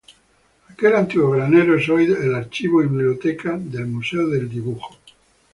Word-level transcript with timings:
Aquel 0.69 0.95
antiguo 0.95 1.29
granero 1.29 1.77
es 1.77 1.87
hoy 1.87 2.05
el 2.05 2.33
archivo 2.33 2.81
y 2.81 2.87
biblioteca 2.87 3.55
del 3.59 3.85
Museo 3.85 4.27
de 4.29 4.45
Dibujo. 4.47 4.97